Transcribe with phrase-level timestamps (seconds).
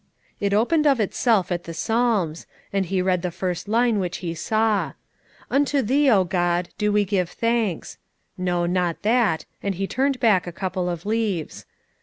[0.39, 4.33] It opened of itself at the Psalms, and he read the first line which he
[4.33, 4.93] saw:
[5.51, 7.99] "Unto Thee, O God, do we give thanks"
[8.49, 11.67] No, not that, and he turned back a couple of leaves.